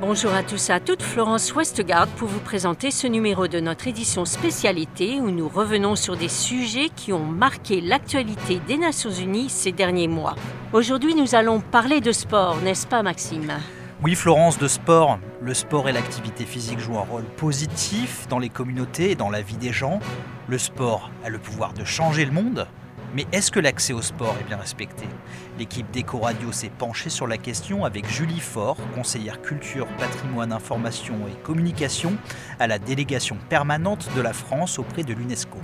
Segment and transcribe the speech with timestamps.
[0.00, 4.24] Bonjour à tous à toutes, Florence Westgard pour vous présenter ce numéro de notre édition
[4.24, 9.72] spécialité où nous revenons sur des sujets qui ont marqué l'actualité des Nations Unies ces
[9.72, 10.36] derniers mois.
[10.72, 13.52] Aujourd'hui, nous allons parler de sport, n'est-ce pas Maxime?
[14.02, 15.18] Oui, Florence, de sport.
[15.40, 19.42] Le sport et l'activité physique jouent un rôle positif dans les communautés et dans la
[19.42, 20.00] vie des gens.
[20.48, 22.66] Le sport a le pouvoir de changer le monde.
[23.16, 25.06] Mais est-ce que l'accès au sport est bien respecté?
[25.58, 31.14] L'équipe d'Eco Radio s'est penchée sur la question avec Julie Faure, conseillère culture, patrimoine, information
[31.26, 32.18] et communication
[32.58, 35.56] à la délégation permanente de la France auprès de l'UNESCO.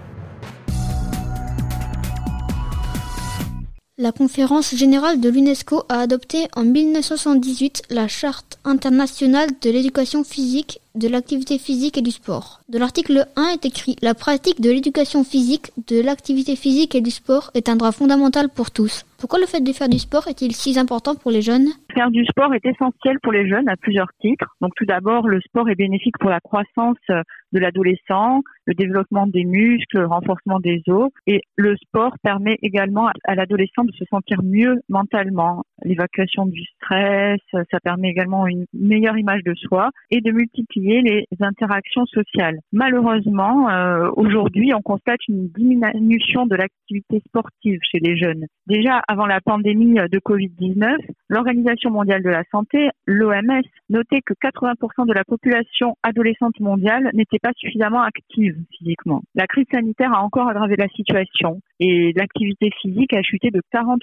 [3.99, 10.81] La conférence générale de l'UNESCO a adopté en 1978 la Charte internationale de l'éducation physique,
[10.95, 12.61] de l'activité physique et du sport.
[12.69, 17.11] De l'article 1 est écrit La pratique de l'éducation physique, de l'activité physique et du
[17.11, 19.05] sport est un droit fondamental pour tous.
[19.23, 21.69] Pourquoi le fait de faire du sport est-il si important pour les jeunes?
[21.95, 24.57] Faire du sport est essentiel pour les jeunes à plusieurs titres.
[24.61, 29.45] Donc tout d'abord, le sport est bénéfique pour la croissance de l'adolescent, le développement des
[29.45, 31.11] muscles, le renforcement des os.
[31.29, 35.63] Et le sport permet également à l'adolescent de se sentir mieux mentalement.
[35.85, 41.27] L'évacuation du stress, ça permet également une meilleure image de soi et de multiplier les
[41.41, 42.59] interactions sociales.
[42.73, 48.47] Malheureusement, euh, aujourd'hui, on constate une diminution de l'activité sportive chez les jeunes.
[48.67, 50.97] Déjà avant la pandémie de Covid-19,
[51.29, 57.39] l'Organisation mondiale de la santé, l'OMS, notait que 80% de la population adolescente mondiale n'était
[57.39, 59.23] pas suffisamment active physiquement.
[59.35, 63.99] La crise sanitaire a encore aggravé la situation et l'activité physique a chuté de 40%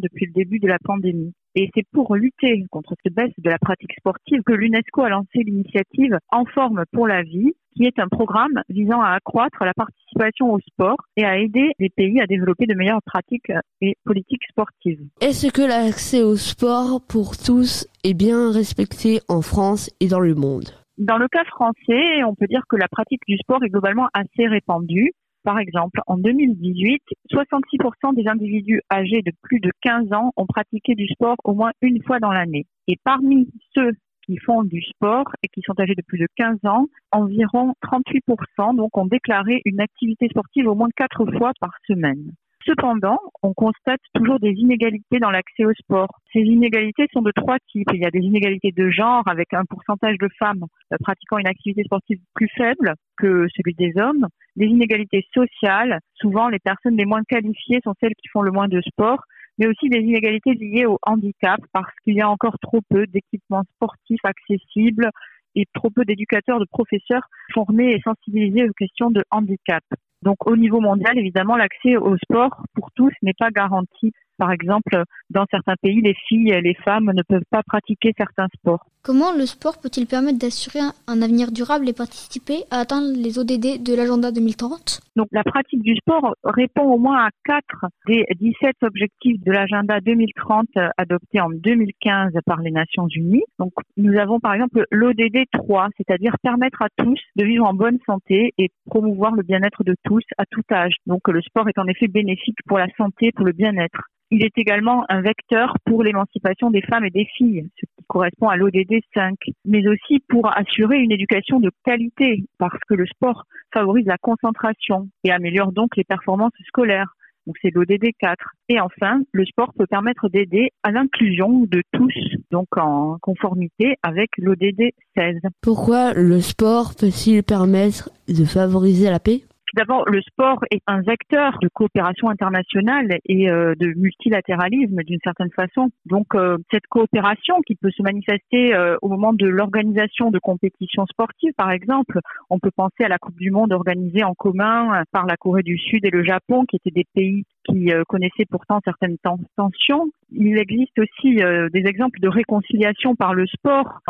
[0.00, 1.32] depuis le début de la pandémie.
[1.54, 5.40] Et c'est pour lutter contre cette baisse de la pratique sportive que l'UNESCO a lancé
[5.44, 10.52] l'initiative En forme pour la vie, qui est un programme visant à accroître la participation
[10.52, 15.02] au sport et à aider les pays à développer de meilleures pratiques et politiques sportives.
[15.20, 20.34] Est-ce que l'accès au sport pour tous est bien respecté en France et dans le
[20.34, 20.70] monde?
[20.98, 24.46] Dans le cas français, on peut dire que la pratique du sport est globalement assez
[24.46, 25.12] répandue.
[25.44, 30.94] Par exemple, en 2018, 66% des individus âgés de plus de 15 ans ont pratiqué
[30.94, 32.66] du sport au moins une fois dans l'année.
[32.86, 33.92] Et parmi ceux
[34.24, 38.76] qui font du sport et qui sont âgés de plus de 15 ans, environ 38%
[38.76, 42.32] donc ont déclaré une activité sportive au moins quatre fois par semaine.
[42.64, 46.08] Cependant, on constate toujours des inégalités dans l'accès au sport.
[46.32, 47.88] Ces inégalités sont de trois types.
[47.92, 51.48] Il y a des inégalités de genre avec un pourcentage de femmes euh, pratiquant une
[51.48, 54.28] activité sportive plus faible que celui des hommes.
[54.56, 55.98] Des inégalités sociales.
[56.14, 59.22] Souvent, les personnes les moins qualifiées sont celles qui font le moins de sport
[59.58, 63.64] mais aussi des inégalités liées au handicap parce qu'il y a encore trop peu d'équipements
[63.74, 65.10] sportifs accessibles
[65.54, 69.84] et trop peu d'éducateurs, de professeurs formés et sensibilisés aux questions de handicap.
[70.22, 74.12] Donc au niveau mondial, évidemment, l'accès au sport pour tous n'est pas garanti.
[74.42, 78.48] Par exemple, dans certains pays, les filles et les femmes ne peuvent pas pratiquer certains
[78.56, 78.84] sports.
[79.04, 83.82] Comment le sport peut-il permettre d'assurer un avenir durable et participer à atteindre les ODD
[83.82, 88.76] de l'agenda 2030 Donc la pratique du sport répond au moins à 4 des 17
[88.82, 93.42] objectifs de l'agenda 2030 adopté en 2015 par les Nations Unies.
[93.58, 97.98] Donc nous avons par exemple l'ODD 3, c'est-à-dire permettre à tous de vivre en bonne
[98.06, 100.94] santé et promouvoir le bien-être de tous à tout âge.
[101.06, 104.02] Donc le sport est en effet bénéfique pour la santé, pour le bien-être.
[104.34, 108.48] Il est également un vecteur pour l'émancipation des femmes et des filles, ce qui correspond
[108.48, 113.44] à l'ODD 5, mais aussi pour assurer une éducation de qualité, parce que le sport
[113.74, 117.14] favorise la concentration et améliore donc les performances scolaires.
[117.46, 118.54] Donc c'est l'ODD 4.
[118.70, 122.14] Et enfin, le sport peut permettre d'aider à l'inclusion de tous,
[122.50, 125.40] donc en conformité avec l'ODD 16.
[125.60, 129.42] Pourquoi le sport peut-il permettre de favoriser la paix?
[129.74, 135.50] D'abord, le sport est un vecteur de coopération internationale et euh, de multilatéralisme d'une certaine
[135.50, 135.88] façon.
[136.04, 141.06] Donc, euh, cette coopération qui peut se manifester euh, au moment de l'organisation de compétitions
[141.06, 142.18] sportives, par exemple,
[142.50, 145.78] on peut penser à la Coupe du Monde organisée en commun par la Corée du
[145.78, 149.16] Sud et le Japon, qui étaient des pays qui connaissaient pourtant certaines
[149.56, 150.10] tensions.
[150.32, 154.00] Il existe aussi des exemples de réconciliation par le sport.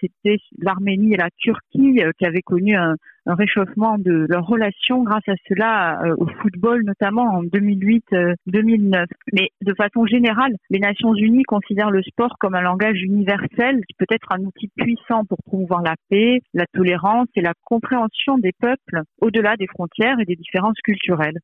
[0.00, 2.96] C'était l'Arménie et la Turquie qui avaient connu un,
[3.28, 8.02] un réchauffement de leurs relations grâce à cela euh, au football notamment en 2008-2009.
[8.14, 13.82] Euh, Mais de façon générale, les Nations Unies considèrent le sport comme un langage universel
[13.86, 18.38] qui peut être un outil puissant pour promouvoir la paix, la tolérance et la compréhension
[18.38, 21.38] des peuples au-delà des frontières et des différences culturelles.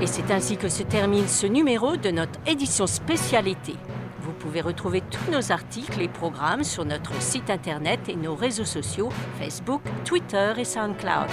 [0.00, 3.74] Et c'est ainsi que se termine ce numéro de notre édition spécialité.
[4.24, 8.64] Vous pouvez retrouver tous nos articles et programmes sur notre site internet et nos réseaux
[8.64, 11.28] sociaux Facebook, Twitter et SoundCloud.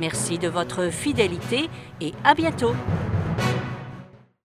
[0.00, 1.70] Merci de votre fidélité
[2.00, 2.74] et à bientôt.